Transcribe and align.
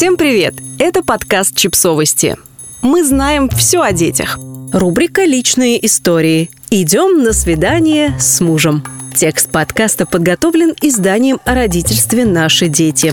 Всем 0.00 0.16
привет! 0.16 0.54
Это 0.78 1.02
подкаст 1.02 1.54
«Чипсовости». 1.54 2.38
Мы 2.80 3.04
знаем 3.04 3.50
все 3.50 3.82
о 3.82 3.92
детях. 3.92 4.38
Рубрика 4.72 5.26
«Личные 5.26 5.84
истории». 5.84 6.48
Идем 6.70 7.22
на 7.22 7.34
свидание 7.34 8.18
с 8.18 8.40
мужем. 8.40 8.82
Текст 9.14 9.50
подкаста 9.50 10.06
подготовлен 10.06 10.74
изданием 10.80 11.38
о 11.44 11.54
родительстве 11.54 12.24
«Наши 12.24 12.68
дети». 12.68 13.12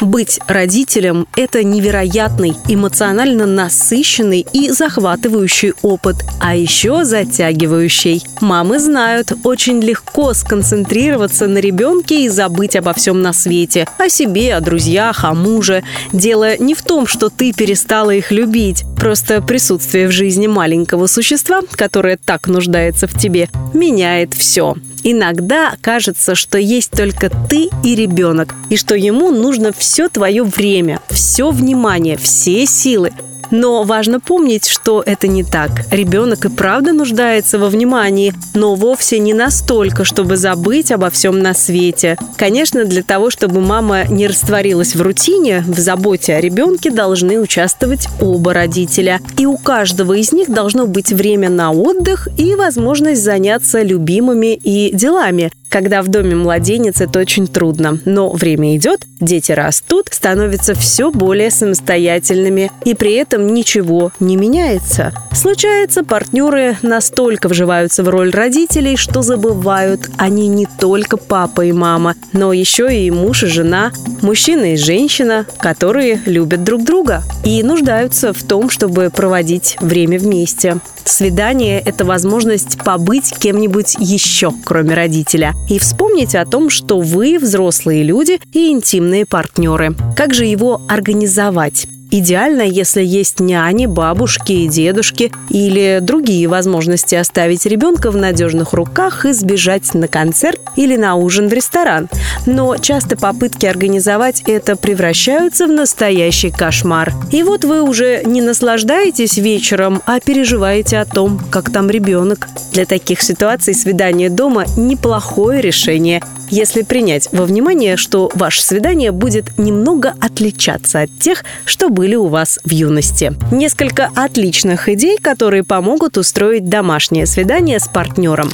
Быть 0.00 0.40
родителем– 0.48 1.26
это 1.36 1.62
невероятный, 1.62 2.54
эмоционально 2.68 3.46
насыщенный 3.46 4.46
и 4.52 4.70
захватывающий 4.70 5.74
опыт, 5.82 6.16
а 6.40 6.56
еще 6.56 7.04
затягивающий. 7.04 8.22
Мамы 8.40 8.78
знают, 8.78 9.32
очень 9.44 9.80
легко 9.80 10.34
сконцентрироваться 10.34 11.46
на 11.46 11.58
ребенке 11.58 12.24
и 12.24 12.28
забыть 12.28 12.76
обо 12.76 12.92
всем 12.94 13.22
на 13.22 13.32
свете. 13.32 13.86
О 13.98 14.08
себе, 14.08 14.54
о 14.54 14.60
друзьях, 14.60 15.24
о 15.24 15.34
муже. 15.34 15.84
Дело 16.12 16.56
не 16.58 16.74
в 16.74 16.82
том, 16.82 17.06
что 17.06 17.28
ты 17.28 17.52
перестала 17.52 18.10
их 18.10 18.32
любить. 18.32 18.84
Просто 19.02 19.42
присутствие 19.42 20.06
в 20.06 20.12
жизни 20.12 20.46
маленького 20.46 21.08
существа, 21.08 21.62
которое 21.72 22.16
так 22.16 22.46
нуждается 22.46 23.08
в 23.08 23.18
тебе, 23.18 23.48
меняет 23.74 24.32
все. 24.32 24.76
Иногда 25.02 25.74
кажется, 25.80 26.36
что 26.36 26.56
есть 26.56 26.92
только 26.92 27.28
ты 27.50 27.68
и 27.82 27.96
ребенок, 27.96 28.54
и 28.70 28.76
что 28.76 28.94
ему 28.94 29.32
нужно 29.32 29.72
все 29.76 30.08
твое 30.08 30.44
время, 30.44 31.00
все 31.10 31.50
внимание, 31.50 32.16
все 32.16 32.64
силы. 32.64 33.10
Но 33.52 33.84
важно 33.84 34.18
помнить, 34.18 34.66
что 34.66 35.02
это 35.04 35.28
не 35.28 35.44
так. 35.44 35.70
Ребенок 35.90 36.46
и 36.46 36.48
правда 36.48 36.92
нуждается 36.92 37.58
во 37.58 37.68
внимании, 37.68 38.32
но 38.54 38.74
вовсе 38.74 39.18
не 39.18 39.34
настолько, 39.34 40.04
чтобы 40.04 40.38
забыть 40.38 40.90
обо 40.90 41.10
всем 41.10 41.38
на 41.38 41.52
свете. 41.52 42.16
Конечно, 42.38 42.84
для 42.84 43.02
того, 43.02 43.28
чтобы 43.28 43.60
мама 43.60 44.06
не 44.08 44.26
растворилась 44.26 44.96
в 44.96 45.02
рутине, 45.02 45.62
в 45.68 45.78
заботе 45.78 46.34
о 46.34 46.40
ребенке 46.40 46.90
должны 46.90 47.38
участвовать 47.38 48.08
оба 48.20 48.54
родителя. 48.54 49.20
И 49.36 49.44
у 49.44 49.58
каждого 49.58 50.14
из 50.14 50.32
них 50.32 50.50
должно 50.50 50.86
быть 50.86 51.12
время 51.12 51.50
на 51.50 51.72
отдых 51.72 52.28
и 52.38 52.54
возможность 52.54 53.22
заняться 53.22 53.82
любимыми 53.82 54.54
и 54.54 54.90
делами. 54.94 55.52
Когда 55.72 56.02
в 56.02 56.08
доме 56.08 56.36
младенец, 56.36 57.00
это 57.00 57.18
очень 57.18 57.46
трудно. 57.46 57.98
Но 58.04 58.30
время 58.30 58.76
идет, 58.76 59.06
дети 59.20 59.52
растут, 59.52 60.08
становятся 60.10 60.74
все 60.74 61.10
более 61.10 61.50
самостоятельными, 61.50 62.70
и 62.84 62.92
при 62.92 63.14
этом 63.14 63.54
ничего 63.54 64.12
не 64.20 64.36
меняется. 64.36 65.14
Случается, 65.32 66.04
партнеры 66.04 66.76
настолько 66.82 67.48
вживаются 67.48 68.02
в 68.02 68.10
роль 68.10 68.32
родителей, 68.32 68.98
что 68.98 69.22
забывают, 69.22 70.10
они 70.18 70.48
не 70.48 70.66
только 70.78 71.16
папа 71.16 71.62
и 71.64 71.72
мама, 71.72 72.16
но 72.34 72.52
еще 72.52 72.94
и 72.94 73.10
муж 73.10 73.42
и 73.44 73.46
жена, 73.46 73.92
мужчина 74.20 74.74
и 74.74 74.76
женщина, 74.76 75.46
которые 75.58 76.20
любят 76.26 76.64
друг 76.64 76.84
друга 76.84 77.22
и 77.44 77.62
нуждаются 77.62 78.34
в 78.34 78.42
том, 78.42 78.68
чтобы 78.68 79.08
проводить 79.08 79.78
время 79.80 80.18
вместе. 80.18 80.80
Свидание– 81.04 81.80
это 81.84 82.04
возможность 82.04 82.78
побыть 82.84 83.34
кем-нибудь 83.38 83.96
еще, 83.98 84.52
кроме 84.64 84.94
родителя, 84.94 85.54
и 85.68 85.78
вспомнить 85.78 86.34
о 86.34 86.44
том, 86.44 86.70
что 86.70 87.00
вы 87.00 87.38
взрослые 87.38 88.02
люди 88.02 88.40
и 88.52 88.70
интимные 88.70 89.26
партнеры. 89.26 89.94
Как 90.16 90.34
же 90.34 90.44
его 90.44 90.80
организовать? 90.88 91.86
Идеально, 92.14 92.60
если 92.60 93.02
есть 93.02 93.40
няни, 93.40 93.86
бабушки 93.86 94.52
и 94.52 94.68
дедушки 94.68 95.32
или 95.48 95.98
другие 96.02 96.46
возможности 96.46 97.14
оставить 97.14 97.64
ребенка 97.64 98.10
в 98.10 98.18
надежных 98.18 98.74
руках 98.74 99.24
и 99.24 99.32
сбежать 99.32 99.94
на 99.94 100.08
концерт 100.08 100.60
или 100.76 100.96
на 100.96 101.14
ужин 101.14 101.48
в 101.48 101.54
ресторан. 101.54 102.10
Но 102.44 102.76
часто 102.76 103.16
попытки 103.16 103.64
организовать 103.64 104.42
это 104.46 104.76
превращаются 104.76 105.66
в 105.66 105.70
настоящий 105.70 106.50
кошмар. 106.50 107.14
И 107.30 107.42
вот 107.42 107.64
вы 107.64 107.80
уже 107.80 108.22
не 108.26 108.42
наслаждаетесь 108.42 109.38
вечером, 109.38 110.02
а 110.04 110.20
переживаете 110.20 110.98
о 110.98 111.06
том, 111.06 111.40
как 111.50 111.72
там 111.72 111.88
ребенок. 111.88 112.46
Для 112.72 112.84
таких 112.84 113.22
ситуаций 113.22 113.72
свидание 113.72 114.28
дома– 114.28 114.66
неплохое 114.76 115.62
решение 115.62 116.22
если 116.52 116.82
принять 116.82 117.30
во 117.32 117.46
внимание, 117.46 117.96
что 117.96 118.30
ваше 118.34 118.62
свидание 118.62 119.10
будет 119.10 119.58
немного 119.58 120.14
отличаться 120.20 121.00
от 121.00 121.18
тех, 121.18 121.44
что 121.64 121.88
были 121.88 122.14
у 122.14 122.26
вас 122.26 122.60
в 122.62 122.70
юности. 122.70 123.32
Несколько 123.50 124.10
отличных 124.14 124.90
идей, 124.90 125.16
которые 125.16 125.64
помогут 125.64 126.18
устроить 126.18 126.68
домашнее 126.68 127.24
свидание 127.24 127.80
с 127.80 127.88
партнером. 127.88 128.50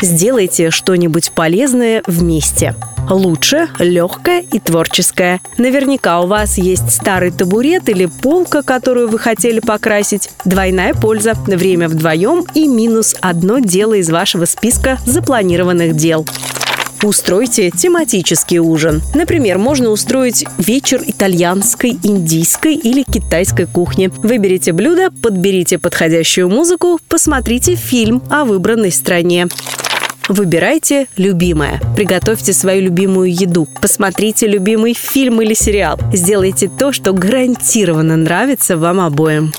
Сделайте 0.00 0.70
что-нибудь 0.70 1.32
полезное 1.32 2.04
вместе. 2.06 2.76
Лучше 3.10 3.68
легкое 3.80 4.40
и 4.40 4.60
творческое. 4.60 5.40
Наверняка 5.58 6.20
у 6.20 6.26
вас 6.26 6.56
есть 6.56 6.90
старый 6.90 7.32
табурет 7.32 7.88
или 7.88 8.06
полка, 8.06 8.62
которую 8.62 9.08
вы 9.08 9.18
хотели 9.18 9.58
покрасить. 9.58 10.30
Двойная 10.44 10.94
польза. 10.94 11.34
Время 11.46 11.88
вдвоем 11.88 12.46
и 12.54 12.68
минус 12.68 13.16
одно 13.20 13.58
дело 13.58 13.94
из 13.94 14.08
вашего 14.08 14.44
списка 14.44 14.98
запланированных 15.04 15.96
дел. 15.96 16.26
Устройте 17.04 17.70
тематический 17.70 18.58
ужин. 18.58 19.02
Например, 19.14 19.58
можно 19.58 19.90
устроить 19.90 20.46
вечер 20.56 21.02
итальянской, 21.06 21.98
индийской 22.02 22.76
или 22.76 23.02
китайской 23.02 23.66
кухни. 23.66 24.10
Выберите 24.22 24.72
блюдо, 24.72 25.10
подберите 25.10 25.78
подходящую 25.78 26.48
музыку, 26.48 26.98
посмотрите 27.06 27.74
фильм 27.74 28.22
о 28.30 28.46
выбранной 28.46 28.90
стране. 28.90 29.48
Выбирайте 30.30 31.06
любимое. 31.18 31.78
Приготовьте 31.94 32.54
свою 32.54 32.80
любимую 32.80 33.30
еду. 33.30 33.68
Посмотрите 33.82 34.46
любимый 34.46 34.94
фильм 34.94 35.42
или 35.42 35.52
сериал. 35.52 35.98
Сделайте 36.14 36.70
то, 36.70 36.90
что 36.92 37.12
гарантированно 37.12 38.16
нравится 38.16 38.78
вам 38.78 39.00
обоим. 39.00 39.52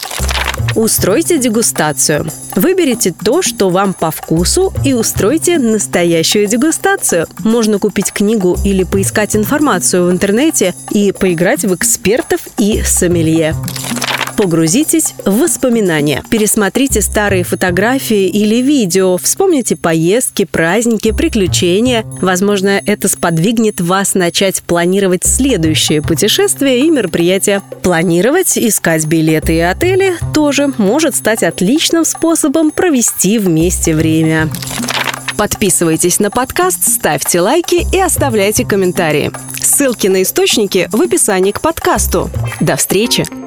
Устройте 0.76 1.38
дегустацию. 1.38 2.28
Выберите 2.56 3.14
то, 3.14 3.42
что 3.42 3.70
вам 3.70 3.94
по 3.94 4.12
вкусу, 4.12 4.74
и 4.84 4.94
устройте 4.94 5.58
настоящую 5.58 6.48
дегустацию. 6.48 7.28
Можно 7.40 7.80
купить 7.80 8.12
книгу 8.12 8.58
или 8.64 8.84
поискать 8.84 9.36
информацию 9.36 10.06
в 10.06 10.12
интернете 10.12 10.74
и 10.92 11.12
поиграть 11.12 11.64
в 11.64 11.74
экспертов 11.74 12.42
и 12.58 12.82
сомелье. 12.84 13.56
Погрузитесь 14.38 15.16
в 15.26 15.40
воспоминания. 15.40 16.24
Пересмотрите 16.30 17.02
старые 17.02 17.44
фотографии 17.44 18.28
или 18.28 18.56
видео. 18.56 19.18
Вспомните 19.18 19.76
поездки, 19.76 20.46
праздники, 20.46 21.12
приключения. 21.12 22.04
Возможно, 22.22 22.82
это 22.86 23.08
сподвигнет 23.08 23.80
вас 23.80 24.14
начать 24.14 24.62
планировать 24.64 25.24
следующее 25.24 26.02
путешествие 26.02 26.82
и 26.82 26.90
мероприятия. 26.90 27.62
Планировать, 27.82 28.58
искать 28.58 29.06
билеты 29.06 29.56
и 29.56 29.60
отели 29.60 30.16
тоже 30.34 30.74
может 30.78 31.16
стать 31.16 31.44
отличным 31.44 32.04
способом 32.04 32.72
провести 32.72 33.38
вместе 33.38 33.96
время. 33.96 34.50
Подписывайтесь 35.38 36.20
на 36.20 36.32
подкаст, 36.32 36.88
ставьте 36.88 37.42
лайки 37.42 37.86
и 37.94 38.00
оставляйте 38.00 38.66
комментарии. 38.66 39.32
Ссылки 39.62 40.08
на 40.08 40.24
источники 40.24 40.90
в 40.92 41.02
описании 41.02 41.52
к 41.52 41.62
подкасту. 41.62 42.30
До 42.62 42.76
встречи! 42.76 43.45